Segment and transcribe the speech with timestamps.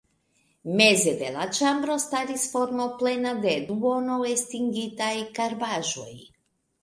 [0.77, 6.11] Meze de la ĉambro staris forno plena de duone estingitaj karbaĵoj.